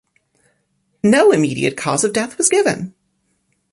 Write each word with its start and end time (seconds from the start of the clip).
No 1.03 1.31
immediate 1.31 1.77
cause 1.77 2.03
of 2.03 2.11
death 2.11 2.35
was 2.39 2.49
given. 2.49 2.95